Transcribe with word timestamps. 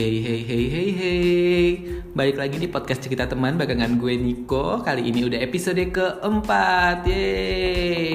Hey 0.00 0.16
hey 0.24 0.40
hey 0.48 0.64
hey 0.72 0.90
hey. 0.96 1.68
Balik 2.16 2.40
lagi 2.40 2.56
di 2.56 2.72
podcast 2.72 3.04
cerita 3.04 3.28
teman 3.28 3.60
bagangan 3.60 4.00
gue 4.00 4.16
Niko. 4.16 4.80
Kali 4.80 5.04
ini 5.12 5.28
udah 5.28 5.36
episode 5.44 5.76
keempat. 5.92 7.04
Yeay 7.04 8.09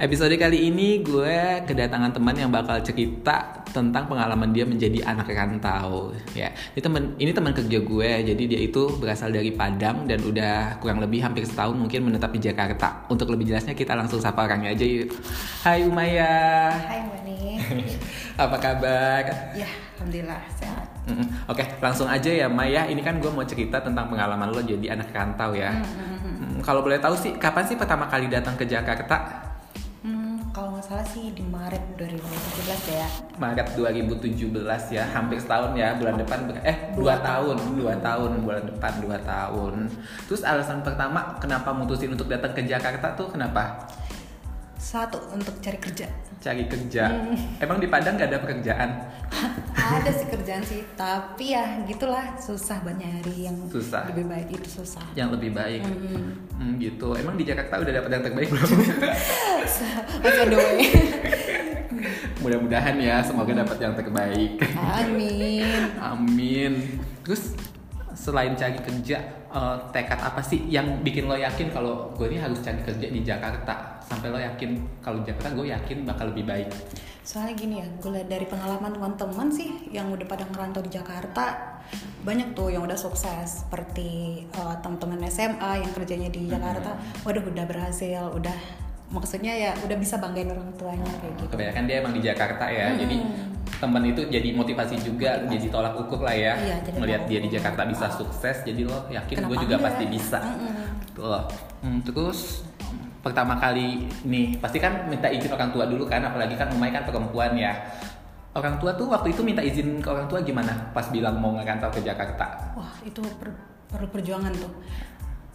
Episode 0.00 0.40
kali 0.40 0.72
ini 0.72 1.04
gue 1.04 1.60
kedatangan 1.68 2.16
teman 2.16 2.32
yang 2.32 2.48
bakal 2.48 2.80
cerita 2.80 3.60
tentang 3.68 4.08
pengalaman 4.08 4.48
dia 4.48 4.64
menjadi 4.64 5.04
anak 5.04 5.28
rantau 5.28 6.08
ya 6.32 6.48
ini 6.72 6.80
teman 6.80 7.02
ini 7.20 7.36
teman 7.36 7.52
kerja 7.52 7.84
gue 7.84 8.10
jadi 8.32 8.42
dia 8.48 8.60
itu 8.64 8.96
berasal 8.96 9.28
dari 9.28 9.52
Padang 9.52 10.08
dan 10.08 10.24
udah 10.24 10.80
kurang 10.80 11.04
lebih 11.04 11.20
hampir 11.20 11.44
setahun 11.44 11.76
mungkin 11.76 12.08
menetap 12.08 12.32
di 12.32 12.40
Jakarta 12.40 13.04
untuk 13.12 13.28
lebih 13.28 13.52
jelasnya 13.52 13.76
kita 13.76 13.92
langsung 13.92 14.24
sapa 14.24 14.48
orangnya 14.48 14.72
aja 14.72 14.88
yuk 14.88 15.12
Hai 15.68 15.84
Umaya 15.84 16.32
Hai 16.80 17.04
Mani. 17.04 17.60
apa 18.40 18.56
kabar 18.56 19.52
ya, 19.52 19.68
alhamdulillah 20.00 20.40
sehat. 20.56 20.88
Oke, 21.44 21.60
langsung 21.76 22.08
aja 22.08 22.30
ya 22.32 22.48
Maya. 22.48 22.88
Ini 22.88 23.04
kan 23.04 23.20
gue 23.20 23.28
mau 23.28 23.44
cerita 23.44 23.82
tentang 23.84 24.08
pengalaman 24.08 24.48
lo 24.48 24.64
jadi 24.64 24.96
anak 24.96 25.12
rantau 25.12 25.52
ya. 25.52 25.76
Mm, 25.76 26.64
Kalau 26.64 26.80
boleh 26.80 26.96
tahu 26.96 27.12
sih, 27.18 27.36
kapan 27.36 27.68
sih 27.68 27.76
pertama 27.76 28.08
kali 28.08 28.32
datang 28.32 28.56
ke 28.56 28.64
Jakarta? 28.64 29.49
Hmm, 30.50 30.58
kalau 30.58 30.74
nggak 30.74 30.82
salah 30.82 31.06
sih 31.06 31.30
di 31.30 31.46
Maret 31.46 31.94
2017 31.94 32.90
ya. 32.90 33.06
Maret 33.38 33.68
2017 33.78 34.82
ya, 34.90 35.06
hampir 35.06 35.38
setahun 35.38 35.78
ya. 35.78 35.94
Bulan 35.94 36.18
depan, 36.18 36.50
ber- 36.50 36.66
eh 36.66 36.90
dua 36.98 37.22
tahun, 37.22 37.78
dua 37.78 37.94
tahun 38.02 38.42
bulan 38.42 38.66
depan 38.66 38.92
dua 38.98 39.14
tahun. 39.22 39.86
Terus 40.26 40.42
alasan 40.42 40.82
pertama 40.82 41.38
kenapa 41.38 41.70
mutusin 41.70 42.10
untuk 42.10 42.26
datang 42.26 42.50
ke 42.50 42.66
Jakarta 42.66 43.14
tuh 43.14 43.30
kenapa? 43.30 43.86
Satu 44.74 45.22
untuk 45.30 45.54
cari 45.62 45.78
kerja. 45.78 46.10
Cari 46.42 46.66
kerja. 46.66 47.14
Emang 47.62 47.78
di 47.78 47.86
Padang 47.86 48.18
gak 48.18 48.32
ada 48.32 48.40
pekerjaan? 48.42 48.90
Ada 49.70 50.10
sih 50.10 50.26
kerjaan 50.26 50.64
sih, 50.64 50.82
tapi 50.96 51.52
ya 51.52 51.84
gitulah 51.84 52.32
susah 52.40 52.80
buat 52.80 52.96
nyari 52.96 53.46
yang 53.46 53.56
Susah. 53.68 54.08
lebih 54.10 54.26
baik 54.26 54.48
itu 54.50 54.82
susah. 54.82 55.04
Yang 55.14 55.38
lebih 55.38 55.50
baik. 55.54 55.82
Hmm. 55.84 56.32
Hmm, 56.56 56.72
gitu. 56.80 57.12
Emang 57.14 57.36
di 57.36 57.44
Jakarta 57.44 57.76
udah 57.78 57.92
dapat 57.92 58.10
yang 58.10 58.22
terbaik 58.24 58.48
belum? 58.50 58.66
Masih 60.20 60.40
on 60.44 60.48
the 60.52 60.58
way. 60.60 60.78
Mudah-mudahan 62.44 62.96
ya, 62.96 63.20
semoga 63.20 63.52
dapat 63.52 63.76
yang 63.80 63.94
terbaik. 63.96 64.60
Amin. 64.76 65.64
Amin. 66.12 66.72
Terus 67.24 67.52
selain 68.16 68.52
cari 68.56 68.80
kerja, 68.80 69.16
eh, 69.48 69.76
tekad 69.92 70.20
apa 70.20 70.40
sih 70.40 70.64
yang 70.68 71.00
bikin 71.00 71.28
lo 71.28 71.36
yakin 71.36 71.72
kalau 71.72 72.12
gue 72.16 72.28
ini 72.32 72.40
harus 72.40 72.60
cari 72.60 72.80
kerja 72.80 73.06
di 73.08 73.20
Jakarta? 73.24 74.00
Sampai 74.04 74.32
lo 74.32 74.40
yakin 74.40 75.00
kalau 75.04 75.24
di 75.24 75.32
Jakarta 75.32 75.56
gue 75.56 75.66
yakin 75.72 75.98
bakal 76.08 76.32
lebih 76.32 76.44
baik. 76.48 76.68
Soalnya 77.24 77.54
gini 77.56 77.74
ya, 77.80 77.86
gue 78.00 78.10
lihat 78.12 78.28
dari 78.28 78.48
pengalaman 78.48 78.92
teman-teman 78.96 79.48
sih 79.52 79.88
yang 79.92 80.08
udah 80.08 80.24
pada 80.24 80.44
ngerantau 80.48 80.80
di 80.84 80.92
Jakarta 80.92 81.76
banyak 82.20 82.52
tuh 82.52 82.68
yang 82.70 82.84
udah 82.84 82.94
sukses 82.94 83.64
seperti 83.64 84.44
uh, 84.60 84.76
teman-teman 84.84 85.24
SMA 85.26 85.80
yang 85.80 85.90
kerjanya 85.96 86.28
di 86.28 86.46
Jakarta, 86.46 86.94
waduh 87.24 87.42
udah 87.42 87.64
berhasil, 87.66 88.30
udah 88.36 88.54
maksudnya 89.10 89.52
ya 89.52 89.70
udah 89.82 89.96
bisa 89.98 90.22
banggain 90.22 90.46
orang 90.46 90.70
tuanya 90.78 91.10
kayak 91.18 91.34
gitu. 91.42 91.50
Kebanyakan 91.50 91.82
dia 91.90 91.96
emang 91.98 92.14
di 92.14 92.22
Jakarta 92.22 92.64
ya, 92.70 92.94
jadi 92.94 93.16
temen 93.82 94.02
itu 94.06 94.22
jadi 94.30 94.48
motivasi 94.54 94.94
juga, 95.02 95.30
jadi 95.50 95.66
tolak 95.66 95.94
ukur 95.98 96.22
lah 96.22 96.34
ya. 96.34 96.54
Iya, 96.54 96.76
jadi 96.86 96.96
Melihat 96.98 97.22
dia 97.26 97.40
di. 97.42 97.48
Jakarta 97.50 97.82
bisa 97.90 98.06
sukses, 98.14 98.62
jadi 98.62 98.86
lo 98.86 99.10
yakin 99.10 99.36
gue 99.50 99.56
juga 99.58 99.74
enggak? 99.76 99.86
pasti 99.90 100.04
bisa. 100.06 100.38
Mm-mm. 100.38 100.86
Tuh. 101.18 101.42
Hmm, 101.82 101.98
terus 102.06 102.62
pertama 103.20 103.58
kali 103.60 104.08
nih 104.24 104.56
pasti 104.62 104.78
kan 104.80 105.10
minta 105.10 105.28
izin 105.28 105.50
orang 105.50 105.74
tua 105.74 105.84
dulu 105.90 106.06
kan, 106.06 106.22
apalagi 106.22 106.54
kan 106.54 106.70
Umay 106.70 106.94
kan 106.94 107.02
perempuan 107.02 107.58
ya. 107.58 107.74
Orang 108.50 108.82
tua 108.82 108.94
tuh 108.98 109.06
waktu 109.06 109.30
itu 109.30 109.42
minta 109.46 109.62
izin 109.62 110.02
ke 110.02 110.08
orang 110.10 110.26
tua 110.26 110.42
gimana? 110.42 110.90
Pas 110.90 111.06
bilang 111.10 111.38
mau 111.38 111.54
ngerantau 111.54 111.90
ke 111.94 112.02
Jakarta. 112.02 112.74
Wah 112.74 112.94
itu 113.06 113.22
per- 113.38 113.54
perlu 113.90 114.06
perjuangan 114.10 114.50
tuh. 114.54 114.70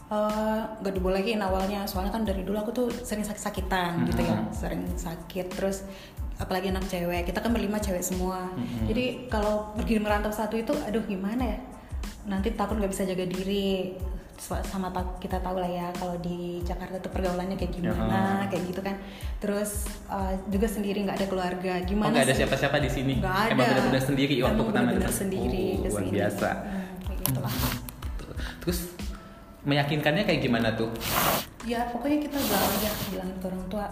Eh, 0.05 0.61
nggak 0.85 0.93
dibolehin 0.93 1.41
awalnya. 1.41 1.81
Soalnya 1.89 2.13
kan 2.13 2.21
dari 2.21 2.45
dulu 2.45 2.61
aku 2.61 2.71
tuh 2.71 2.87
sering 3.01 3.25
sakit-sakitan 3.25 4.05
gitu 4.05 4.21
ya. 4.21 4.37
Sering 4.53 4.85
sakit. 4.93 5.49
Terus 5.49 5.81
apalagi 6.37 6.69
anak 6.69 6.85
cewek. 6.85 7.25
Kita 7.25 7.41
kan 7.41 7.49
berlima 7.49 7.81
cewek 7.81 8.05
semua. 8.05 8.45
Jadi 8.85 9.25
kalau 9.33 9.73
pergi 9.73 9.97
merantau 9.97 10.29
satu 10.29 10.61
itu 10.61 10.77
aduh 10.85 11.01
gimana 11.09 11.41
ya? 11.41 11.59
Nanti 12.29 12.53
takut 12.53 12.77
nggak 12.77 12.93
bisa 12.93 13.01
jaga 13.01 13.25
diri. 13.25 13.97
Sama 14.37 14.91
kita 15.17 15.39
tahu 15.41 15.57
lah 15.57 15.71
ya 15.71 15.87
kalau 15.95 16.19
di 16.19 16.59
Jakarta 16.61 16.99
tuh 16.99 17.07
pergaulannya 17.07 17.55
kayak 17.57 17.73
gimana 17.73 18.45
kayak 18.45 18.61
gitu 18.69 18.85
kan. 18.85 19.01
Terus 19.41 19.89
eh, 20.05 20.37
juga 20.53 20.69
sendiri 20.69 21.01
nggak 21.01 21.17
ada 21.17 21.27
keluarga. 21.33 21.81
Oh 21.81 21.87
gimana 21.89 22.13
nggak 22.13 22.29
ada 22.29 22.35
sih? 22.37 22.45
siapa-siapa 22.45 22.77
di 22.77 22.89
sini? 22.93 23.13
Nggak 23.17 23.37
ada. 23.41 23.51
Emang 23.57 23.67
benar-benar 23.73 24.03
sendiri 24.05 24.35
waktu 24.45 24.61
pertama 24.69 24.89
sendiri 25.09 25.65
Oh, 25.81 25.89
luar 25.89 26.05
biasa. 26.13 26.49
Hmm, 26.61 26.83
kayak 27.09 27.19
gitu 27.25 27.41
lah. 27.41 27.55
Meyakinkannya 29.65 30.23
kayak 30.29 30.41
gimana 30.45 30.69
tuh? 30.77 30.89
ya 31.65 31.81
pokoknya 31.89 32.29
kita 32.29 32.37
bilang 32.37 32.65
aja 32.77 32.89
bilangin 33.09 33.37
ke 33.41 33.45
orang 33.49 33.65
tua 33.73 33.85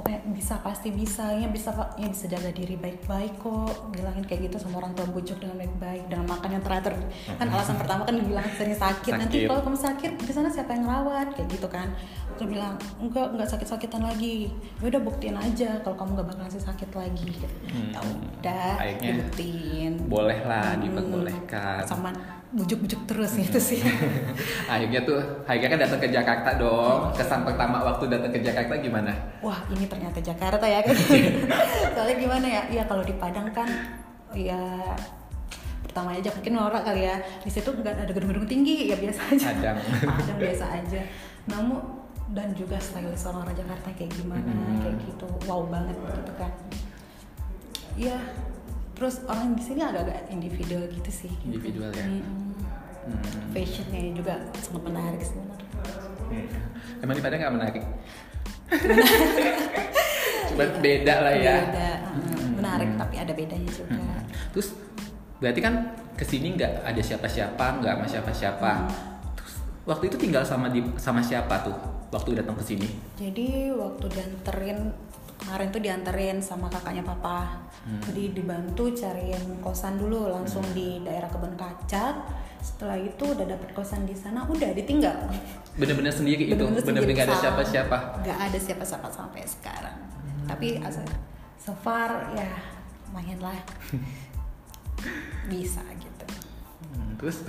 pokoknya 0.00 0.24
bisa 0.32 0.56
pasti 0.64 0.88
bisa. 0.88 1.28
Ya 1.36 1.44
bisa 1.46 1.68
ya 1.94 2.08
bisa 2.08 2.24
jaga 2.24 2.48
diri 2.48 2.80
baik-baik 2.80 3.36
kok. 3.36 3.92
Bilangin 3.92 4.24
kayak 4.24 4.48
gitu 4.48 4.56
sama 4.56 4.80
orang 4.80 4.96
tua 4.96 5.04
bujuk 5.06 5.36
dengan 5.36 5.60
baik-baik 5.60 6.08
dengan 6.08 6.24
makan 6.24 6.56
yang 6.56 6.64
teratur. 6.64 6.96
Kan 7.36 7.46
alasan 7.52 7.76
pertama 7.76 8.08
kan 8.08 8.16
dibilang 8.16 8.48
sering 8.56 8.72
sakit, 8.72 9.12
nanti 9.12 9.44
Sakit. 9.44 9.48
kalau 9.52 9.60
kamu 9.60 9.76
sakit 9.78 10.10
di 10.16 10.32
sana 10.32 10.48
siapa 10.48 10.72
yang 10.72 10.88
ngerawat? 10.88 11.36
Kayak 11.36 11.48
gitu 11.52 11.68
kan. 11.68 11.88
Aku 12.32 12.48
bilang 12.48 12.80
enggak 12.96 13.36
enggak 13.36 13.48
sakit-sakitan 13.52 14.00
lagi. 14.00 14.48
Ya 14.80 14.88
udah 14.88 15.02
buktiin 15.04 15.36
aja 15.36 15.76
kalau 15.84 15.92
kamu 16.00 16.24
gak 16.24 16.28
bakalan 16.32 16.48
sakit 16.50 16.90
lagi. 16.96 17.28
Hmm. 17.68 17.92
ya 17.92 18.00
udah 18.00 18.72
Akhirnya 18.80 19.08
dibuktiin. 19.20 19.92
Boleh 20.08 20.40
lah, 20.48 20.72
Hmm, 20.72 20.80
diperbolehkan. 20.80 21.84
sama 21.84 22.08
bujuk-bujuk 22.50 23.06
terus 23.06 23.36
gitu 23.36 23.60
sih. 23.60 23.78
Akhirnya 24.72 25.04
tuh, 25.04 25.20
akhirnya 25.46 25.70
kan 25.70 25.80
datang 25.86 26.00
ke 26.02 26.08
Jakarta 26.10 26.50
dong. 26.58 27.12
Kesan 27.14 27.46
pertama 27.46 27.78
waktu 27.78 28.10
datang 28.10 28.30
ke 28.32 28.40
Jakarta 28.40 28.74
gimana? 28.78 29.12
wah 29.40 29.56
ini 29.72 29.88
ternyata 29.90 30.18
Jakarta 30.22 30.64
ya 30.64 30.80
soalnya 31.94 32.16
gimana 32.16 32.46
ya 32.46 32.62
ya 32.70 32.82
kalau 32.86 33.02
di 33.02 33.12
Padang 33.18 33.50
kan 33.50 33.66
ya 34.32 34.62
pertama 35.82 36.14
aja 36.14 36.30
mungkin 36.30 36.54
norak 36.54 36.86
kali 36.86 37.02
ya 37.02 37.18
di 37.42 37.50
situ 37.50 37.66
nggak 37.66 38.06
ada 38.06 38.12
gedung-gedung 38.14 38.46
tinggi 38.46 38.94
ya 38.94 38.96
biasa 38.96 39.20
aja 39.34 39.50
Padang. 39.50 39.76
Padang 40.14 40.38
biasa 40.38 40.64
aja 40.70 41.00
namun 41.50 41.82
dan 42.30 42.54
juga 42.54 42.78
stylish 42.78 43.26
orang-orang 43.26 43.58
Jakarta 43.58 43.90
kayak 43.98 44.14
gimana 44.14 44.46
Hmm. 44.46 44.78
kayak 44.86 44.96
gitu 45.02 45.26
wow 45.50 45.66
banget 45.66 45.98
gitu 45.98 46.32
kan 46.38 46.52
ya 47.98 48.14
terus 48.94 49.18
orang 49.26 49.58
di 49.58 49.62
sini 49.66 49.82
agak-agak 49.82 50.30
individual 50.30 50.86
gitu 50.86 51.10
sih 51.10 51.32
Individual 51.42 51.90
ya? 51.90 52.06
Mm-mm. 52.06 52.54
Hmm. 53.00 53.50
fashionnya 53.50 54.14
juga 54.14 54.34
sangat 54.62 54.82
menarik 54.86 55.20
sebenarnya 55.26 55.58
Emang 57.02 57.16
di 57.18 57.22
Padang 57.24 57.40
nggak 57.42 57.54
menarik? 57.58 57.82
Cuma 60.50 60.64
beda 60.78 61.14
lah 61.22 61.34
ya. 61.34 61.56
beda 61.66 61.90
uh, 62.10 62.48
menarik 62.58 62.90
tapi 62.98 63.14
ada 63.18 63.32
bedanya 63.34 63.70
juga 63.70 63.96
Hmm. 63.96 64.22
Terus 64.54 64.68
berarti 65.40 65.60
kan 65.62 65.74
ke 66.14 66.24
sini 66.26 66.52
nggak 66.58 66.84
ada 66.84 67.00
siapa-siapa, 67.00 67.80
nggak 67.80 67.92
sama 67.96 68.06
siapa-siapa. 68.06 68.70
Terus 69.38 69.54
waktu 69.88 70.04
itu 70.12 70.16
tinggal 70.20 70.42
sama 70.44 70.68
di 70.68 70.84
sama 71.00 71.22
siapa 71.24 71.64
tuh? 71.64 71.76
Waktu 72.10 72.42
datang 72.42 72.58
ke 72.58 72.64
sini? 72.66 72.86
Jadi 73.16 73.70
waktu 73.72 74.04
dianterin 74.10 74.90
kemarin 75.50 75.74
tuh 75.74 75.82
dianterin 75.82 76.38
sama 76.38 76.70
kakaknya 76.70 77.02
papa. 77.02 77.58
Jadi 78.06 78.38
dibantu 78.38 78.86
cariin 78.94 79.58
kosan 79.58 79.98
dulu 79.98 80.30
langsung 80.30 80.62
di 80.70 81.02
daerah 81.02 81.26
kebun 81.26 81.58
kacang. 81.58 82.22
Setelah 82.62 82.94
itu 82.94 83.24
udah 83.26 83.50
dapet 83.50 83.74
kosan 83.74 84.06
di 84.06 84.14
sana, 84.14 84.46
udah 84.46 84.70
ditinggal. 84.70 85.26
Bener-bener 85.74 86.14
sendiri 86.14 86.54
itu, 86.54 86.62
bener-bener 86.62 87.02
nggak 87.18 87.34
ada 87.34 87.38
siapa-siapa. 87.42 88.22
Nggak 88.22 88.38
ada 88.46 88.58
siapa-siapa 88.62 89.08
sampai 89.10 89.42
sekarang. 89.42 89.96
Tapi 90.46 90.78
asal 90.78 91.02
so 91.58 91.74
far 91.82 92.30
ya 92.38 92.46
lumayan 93.10 93.42
lah. 93.42 93.58
Bisa 95.50 95.82
gitu. 95.98 96.26
Hmm, 96.94 97.18
Terus 97.18 97.42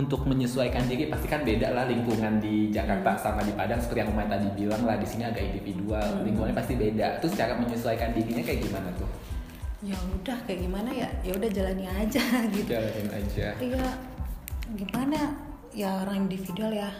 untuk 0.00 0.24
menyesuaikan 0.24 0.88
diri 0.88 1.12
pasti 1.12 1.28
kan 1.28 1.44
beda 1.44 1.76
lah 1.76 1.84
lingkungan 1.84 2.40
di 2.40 2.72
Jakarta 2.72 3.20
sama 3.20 3.44
di 3.44 3.52
Padang 3.52 3.76
seperti 3.76 4.00
yang 4.00 4.10
Umay 4.16 4.24
tadi 4.32 4.48
bilang 4.56 4.82
lah 4.88 4.96
di 4.96 5.04
sini 5.04 5.28
agak 5.28 5.44
individual 5.44 6.24
lingkungannya 6.24 6.56
pasti 6.56 6.74
beda 6.80 7.20
terus 7.20 7.36
cara 7.36 7.52
menyesuaikan 7.60 8.16
dirinya 8.16 8.40
kayak 8.40 8.60
gimana 8.64 8.88
tuh 8.96 9.10
Ya 9.80 9.96
udah 9.96 10.36
kayak 10.44 10.60
gimana 10.68 10.92
ya? 10.92 11.08
Ya 11.24 11.32
udah 11.32 11.48
jalani 11.48 11.88
aja 11.88 12.20
gitu. 12.52 12.68
jalanin 12.68 13.08
aja 13.16 13.48
Iya, 13.56 13.88
gimana 14.76 15.32
ya 15.72 16.04
orang 16.04 16.28
individual 16.28 16.68
ya. 16.68 16.92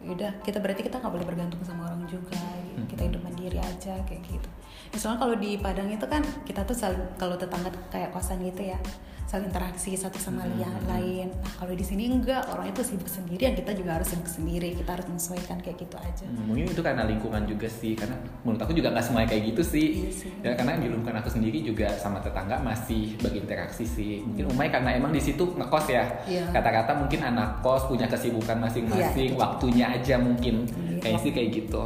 Udah, 0.00 0.32
kita 0.40 0.56
berarti 0.56 0.88
kita 0.88 0.96
nggak 1.04 1.12
boleh 1.12 1.28
bergantung 1.28 1.60
sama 1.68 1.92
orang 1.92 2.00
juga. 2.08 2.40
Kita 2.88 3.04
hidup 3.04 3.20
mandiri 3.20 3.60
aja 3.60 3.92
kayak 4.08 4.24
gitu. 4.24 4.48
Ya, 4.88 4.96
soalnya 4.96 5.20
kalau 5.28 5.36
di 5.36 5.60
Padang 5.60 5.92
itu 5.92 6.06
kan 6.08 6.24
kita 6.48 6.64
tuh 6.64 6.72
saling 6.72 7.02
kalau 7.20 7.36
tetangga 7.36 7.68
kayak 7.92 8.08
kosan 8.08 8.40
gitu 8.40 8.72
ya, 8.72 8.80
saling 9.26 9.46
interaksi 9.46 9.92
satu 9.92 10.16
sama 10.16 10.38
Hmm. 10.38 10.54
yang 10.56 10.76
lain 10.86 11.28
nah 11.36 11.52
kalau 11.56 11.72
di 11.72 11.82
sini 11.82 12.06
enggak 12.08 12.46
orang 12.46 12.66
itu 12.68 12.78
sibuk 12.80 13.06
sendirian 13.06 13.52
kita 13.52 13.70
juga 13.72 13.94
harus 13.94 14.06
sibuk 14.06 14.24
sendiri 14.24 14.70
kita 14.72 14.86
harus 14.88 15.02
menyesuaikan 15.04 15.58
kayak 15.58 15.76
gitu 15.76 15.96
aja 15.96 16.22
Hmm, 16.24 16.46
mungkin 16.46 16.64
itu 16.64 16.78
karena 16.78 17.02
lingkungan 17.04 17.42
juga 17.42 17.66
sih 17.66 17.92
karena 17.92 18.14
menurut 18.40 18.60
aku 18.60 18.72
juga 18.72 18.88
nggak 18.88 19.02
semuanya 19.02 19.28
kayak 19.28 19.44
gitu 19.48 19.62
sih 19.64 19.86
Iya 19.98 20.10
sih. 20.12 20.30
ya 20.40 20.54
karena 20.54 20.72
di 20.76 20.86
lingkungan 20.86 21.16
aku 21.16 21.28
sendiri 21.28 21.58
juga 21.60 21.90
sama 21.92 22.18
tetangga 22.18 22.56
masih 22.60 23.18
berinteraksi 23.18 23.82
sih 23.82 24.22
mungkin 24.22 24.46
Umay 24.48 24.70
karena 24.70 24.94
emang 24.94 25.10
di 25.10 25.18
situ 25.18 25.42
ngekos 25.44 25.86
ya 25.88 26.04
Iya. 26.24 26.46
kata-kata 26.50 26.94
mungkin 26.94 27.20
anak 27.20 27.60
kos 27.60 27.84
punya 27.84 28.06
kesibukan 28.06 28.56
masing-masing 28.56 29.28
itu. 29.28 29.36
waktunya 29.36 29.90
aja 29.90 30.14
mungkin 30.16 30.64
Iya. 30.64 31.02
kayaknya 31.02 31.20
sih 31.20 31.32
kayak 31.32 31.50
gitu 31.52 31.82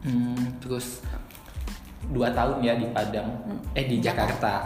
Hmm, 0.00 0.56
terus 0.58 1.04
dua 2.06 2.30
tahun 2.30 2.60
ya 2.60 2.74
di 2.74 2.88
Padang. 2.88 3.28
Eh 3.70 3.84
di 3.84 3.98
Jakarta. 3.98 4.64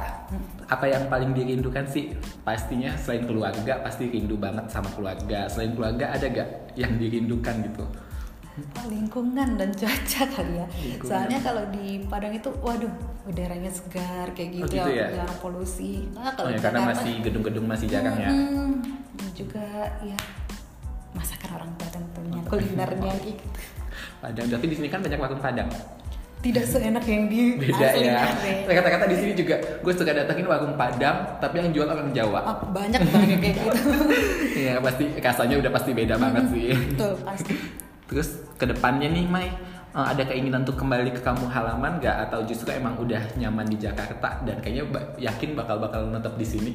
Apa 0.65 0.87
yang 0.87 1.07
paling 1.07 1.33
dirindukan 1.33 1.85
sih? 1.85 2.15
Pastinya 2.41 2.95
selain 2.95 3.25
keluarga 3.25 3.81
pasti 3.81 4.09
rindu 4.09 4.35
banget 4.35 4.65
sama 4.67 4.89
keluarga. 4.91 5.45
Selain 5.47 5.73
keluarga 5.73 6.09
ada 6.09 6.25
gak 6.25 6.49
yang 6.73 6.95
dirindukan 6.95 7.55
gitu? 7.65 7.85
Lingkungan 8.87 9.59
dan 9.59 9.71
cuaca 9.71 10.23
kali 10.33 10.55
ya. 10.55 10.67
Lingkungan. 10.71 11.11
soalnya 11.11 11.39
kalau 11.41 11.65
di 11.69 12.07
Padang 12.07 12.31
itu 12.33 12.49
waduh 12.57 12.93
udaranya 13.25 13.67
segar 13.69 14.31
kayak 14.31 14.51
gitu, 14.55 14.65
Oh, 14.65 14.71
gitu 14.79 14.91
ya? 14.95 15.07
jarang 15.13 15.39
polusi. 15.43 16.07
Nah, 16.15 16.23
Oh 16.25 16.33
kalau 16.33 16.49
ya, 16.49 16.57
di 16.57 16.63
karena 16.63 16.79
Jakarta- 16.81 17.03
masih 17.03 17.13
gedung-gedung 17.21 17.67
masih 17.67 17.87
jarang 17.91 18.15
ya. 18.17 18.31
Mm-mm. 18.31 18.73
Dan 19.15 19.29
juga 19.35 19.67
ya 20.01 20.19
masakan 21.13 21.51
orang 21.53 21.71
tua 21.75 21.89
tentunya 21.91 22.41
kulinernya 22.45 23.13
gitu. 23.27 23.47
Padang, 24.17 24.47
tapi 24.49 24.65
di 24.65 24.75
sini 24.75 24.89
kan 24.89 25.03
banyak 25.03 25.19
warung 25.19 25.43
Padang. 25.43 25.69
Tidak 26.45 26.65
seenak 26.69 27.05
yang 27.09 27.25
di 27.25 27.57
Beda 27.65 27.89
ya. 27.97 28.29
Kata-kata 28.69 29.09
di 29.09 29.17
sini 29.17 29.33
juga, 29.33 29.57
gue 29.57 29.93
suka 29.97 30.13
datengin 30.13 30.45
warung 30.45 30.77
Padang, 30.77 31.41
tapi 31.41 31.65
yang 31.65 31.73
jual 31.73 31.89
orang 31.89 32.13
Jawa. 32.13 32.45
Ah, 32.45 32.57
banyak 32.69 33.01
banget 33.01 33.39
kayak 33.41 33.57
gitu 33.65 33.81
Iya 34.69 34.75
pasti 34.85 35.05
rasanya 35.17 35.57
udah 35.65 35.71
pasti 35.73 35.91
beda 35.97 36.15
banget 36.21 36.45
sih. 36.53 36.69
betul 36.93 37.13
pasti 37.25 37.53
Terus 38.05 38.29
ke 38.61 38.69
depannya 38.69 39.09
nih 39.09 39.25
Mai, 39.25 39.49
eh, 39.97 40.07
ada 40.13 40.23
keinginan 40.29 40.69
untuk 40.69 40.77
kembali 40.77 41.17
ke 41.17 41.25
kampung 41.25 41.49
halaman 41.49 41.97
gak? 42.05 42.29
Atau 42.29 42.45
justru 42.45 42.69
emang 42.77 43.01
udah 43.01 43.25
nyaman 43.41 43.65
di 43.65 43.81
Jakarta 43.81 44.45
dan 44.45 44.61
kayaknya 44.61 44.85
yakin 45.17 45.57
bakal 45.57 45.81
bakal 45.81 46.13
netap 46.13 46.37
di 46.37 46.45
sini? 46.45 46.73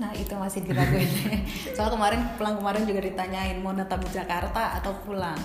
nah 0.00 0.08
itu 0.16 0.32
masih 0.32 0.64
diraguin 0.64 1.04
soal 1.76 1.92
kemarin 1.92 2.24
pulang 2.40 2.56
kemarin 2.56 2.88
juga 2.88 3.04
ditanyain 3.04 3.60
mau 3.60 3.76
netap 3.76 4.00
di 4.00 4.08
Jakarta 4.08 4.80
atau 4.80 4.96
pulang 5.04 5.36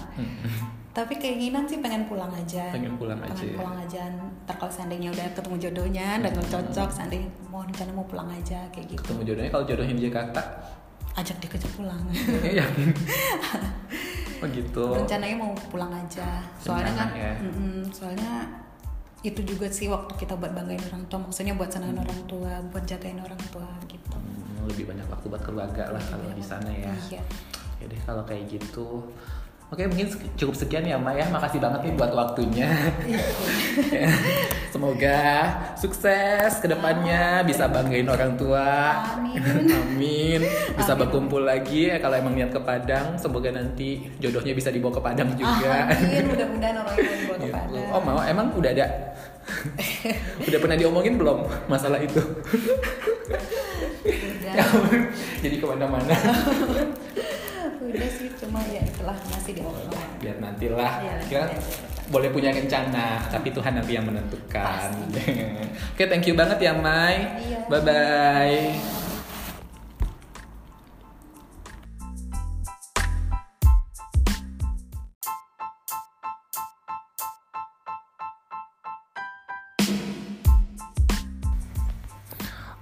tapi 0.96 1.20
keinginan 1.20 1.68
sih 1.68 1.78
pengen 1.78 2.08
pulang 2.08 2.32
aja 2.32 2.72
Pengen 2.72 2.96
pulang 2.96 3.20
aja 3.20 3.36
pengen 3.36 3.52
ya. 3.52 3.58
pulang 3.60 3.76
aja 3.78 4.02
ntar 4.42 4.56
kalau 4.56 4.72
seandainya 4.72 5.12
udah 5.12 5.28
ketemu 5.30 5.56
jodohnya 5.60 6.08
dan 6.24 6.32
cocok 6.34 6.90
seandainya 6.90 7.28
mau 7.46 7.62
rencana 7.62 7.92
mau 7.92 8.08
pulang 8.08 8.32
aja 8.32 8.64
kayak 8.72 8.88
gitu 8.90 9.00
Ketemu 9.04 9.22
jodohnya 9.28 9.52
kalau 9.52 9.66
jodohnya 9.66 9.92
di 9.94 10.04
Jakarta, 10.08 10.42
ajak 11.14 11.36
dia 11.38 11.50
kerja 11.52 11.68
pulang 11.70 12.00
yakin? 12.42 12.90
oh 14.40 14.48
gitu. 14.48 14.84
rencananya 14.94 15.36
mau 15.36 15.52
pulang 15.68 15.92
aja 15.92 16.40
soalnya 16.56 16.92
kan 16.94 17.10
ya. 17.12 17.34
mm-mm, 17.40 17.88
soalnya 17.88 18.48
itu 19.20 19.42
juga 19.42 19.66
sih 19.68 19.88
waktu 19.88 20.16
kita 20.16 20.36
buat 20.36 20.54
banggain 20.54 20.80
orang 20.86 21.04
tua 21.08 21.20
maksudnya 21.20 21.56
buat 21.56 21.68
senangin 21.68 21.98
orang 21.98 22.22
tua 22.24 22.52
buat 22.70 22.84
jagain 22.86 23.20
orang 23.20 23.40
tua 23.50 23.68
gitu 23.86 24.16
Hmm, 24.16 24.64
lebih 24.66 24.88
banyak 24.88 25.06
waktu 25.06 25.26
buat 25.28 25.44
keluarga 25.44 25.92
lah 25.92 26.02
kalau 26.02 26.30
di 26.32 26.42
sana 26.42 26.70
ya. 26.70 26.90
iya 27.10 27.22
Ya 27.76 27.86
deh 27.86 28.00
kalau 28.02 28.24
kayak 28.24 28.48
gitu. 28.48 29.04
Oke 29.74 29.90
mungkin 29.90 30.08
cukup 30.38 30.54
sekian 30.54 30.86
ya 30.86 30.96
Maya. 30.96 31.26
Makasih 31.34 31.58
banget 31.58 31.90
nih 31.90 31.94
buat 31.98 32.14
waktunya. 32.14 32.70
Semoga 34.74 35.50
sukses 35.74 36.62
ke 36.62 36.68
depannya 36.70 37.42
bisa 37.42 37.66
banggain 37.66 38.06
orang 38.06 38.38
tua. 38.38 39.02
Amin. 39.18 39.42
Amin. 39.82 40.42
Bisa 40.78 40.94
Amin. 40.94 41.02
berkumpul 41.10 41.42
lagi 41.44 41.90
ya 41.90 41.98
kalau 41.98 42.14
emang 42.14 42.38
niat 42.38 42.54
ke 42.54 42.62
Padang. 42.62 43.18
Semoga 43.18 43.50
nanti 43.50 44.06
jodohnya 44.22 44.54
bisa 44.54 44.70
dibawa 44.70 44.94
ke 44.94 45.02
Padang 45.02 45.30
juga. 45.34 45.90
Amin 45.90 46.24
mudah-mudahan 46.32 46.76
orang 46.86 46.96
yang 47.02 47.22
mau 47.26 47.36
ke 47.36 47.44
Gitu. 47.46 47.54
Padang 47.54 47.90
Oh 47.94 48.02
mau 48.02 48.22
emang 48.22 48.48
udah 48.54 48.72
ada 48.72 48.86
udah 50.42 50.60
pernah 50.60 50.74
diomongin 50.74 51.22
belum 51.22 51.46
masalah 51.70 52.02
itu 52.02 52.18
jadi 55.46 55.56
ke 55.62 55.66
mana-mana 55.70 56.18
udah 57.82 58.10
sih 58.10 58.30
cuma 58.40 58.60
ya 58.72 58.82
itulah 58.84 59.18
masih 59.32 59.52
di 59.58 59.62
Allah 59.62 60.04
biar 60.22 60.38
nantilah. 60.40 60.94
Iya, 61.04 61.14
kita 61.28 61.46
boleh 62.06 62.30
punya 62.30 62.54
rencana 62.54 63.26
tapi 63.34 63.50
Tuhan 63.50 63.74
nanti 63.82 63.92
yang 63.98 64.06
menentukan. 64.06 64.90
Oke 65.96 66.04
thank 66.06 66.26
you 66.26 66.38
banget 66.38 66.60
ya 66.62 66.74
Mai. 66.78 67.18
Iya. 67.42 67.60
bye 67.68 67.82
bye 67.82 69.05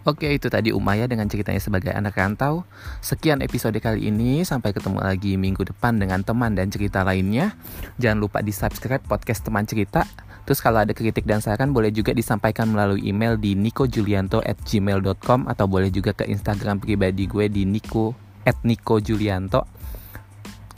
Oke 0.03 0.35
itu 0.35 0.51
tadi 0.51 0.75
Umaya 0.75 1.07
dengan 1.07 1.31
ceritanya 1.31 1.63
sebagai 1.63 1.95
anak 1.95 2.19
rantau. 2.19 2.67
Sekian 3.00 3.39
episode 3.39 3.79
kali 3.79 4.11
ini. 4.11 4.44
Sampai 4.44 4.75
ketemu 4.75 5.00
lagi 5.00 5.39
minggu 5.39 5.63
depan 5.63 5.95
dengan 5.95 6.19
teman 6.27 6.59
dan 6.59 6.67
cerita 6.67 7.07
lainnya. 7.07 7.55
Jangan 8.03 8.19
lupa 8.19 8.44
di 8.44 8.51
subscribe 8.51 9.00
podcast 9.00 9.47
teman 9.47 9.63
cerita. 9.63 10.03
Terus 10.44 10.59
kalau 10.59 10.83
ada 10.83 10.91
kritik 10.91 11.23
dan 11.23 11.39
saran 11.39 11.71
boleh 11.71 11.88
juga 11.95 12.11
disampaikan 12.11 12.67
melalui 12.67 13.00
email 13.07 13.39
di 13.39 13.55
nikojulianto 13.55 14.44
at 14.44 14.59
gmail.com 14.67 15.47
Atau 15.47 15.71
boleh 15.71 15.88
juga 15.88 16.11
ke 16.11 16.27
Instagram 16.27 16.83
pribadi 16.83 17.23
gue 17.23 17.47
di 17.47 17.63
niko 17.63 18.11
at 18.44 18.59
nikojulianto. 18.67 19.63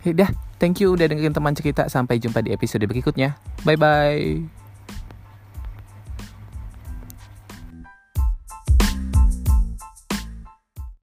Udah, 0.06 0.30
thank 0.62 0.86
you 0.86 0.94
udah 0.94 1.10
dengerin 1.10 1.34
teman 1.34 1.58
cerita. 1.58 1.90
Sampai 1.90 2.22
jumpa 2.22 2.46
di 2.46 2.54
episode 2.54 2.86
berikutnya. 2.86 3.42
Bye-bye 3.66 4.65